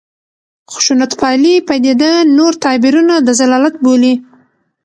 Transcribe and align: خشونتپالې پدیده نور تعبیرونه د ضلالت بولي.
خشونتپالې 0.71 1.55
پدیده 1.67 2.11
نور 2.37 2.51
تعبیرونه 2.63 3.15
د 3.21 3.29
ضلالت 3.39 3.75
بولي. 3.83 4.13